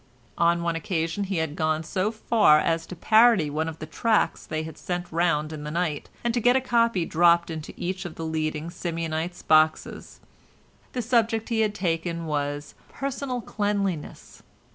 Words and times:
On 0.39 0.63
one 0.63 0.75
occasion 0.75 1.25
he 1.25 1.37
had 1.37 1.55
gone 1.55 1.83
so 1.83 2.11
far 2.11 2.57
as 2.57 2.87
to 2.87 2.95
parody 2.95 3.51
one 3.51 3.69
of 3.69 3.77
the 3.77 3.85
tracts 3.85 4.47
they 4.47 4.63
had 4.63 4.75
sent 4.75 5.11
round 5.11 5.53
in 5.53 5.63
the 5.63 5.69
night, 5.69 6.09
and 6.23 6.33
to 6.33 6.39
get 6.39 6.55
a 6.55 6.59
copy 6.59 7.05
dropped 7.05 7.51
into 7.51 7.71
each 7.77 8.03
of 8.03 8.15
the 8.15 8.25
leading 8.25 8.71
Simeonites' 8.71 9.43
boxes. 9.43 10.19
The 10.93 11.03
subject 11.03 11.49
he 11.49 11.59
had 11.61 11.75
taken 11.75 12.25
was 12.25 12.73
"Personal 12.91 13.41
Cleanliness." 13.41 14.41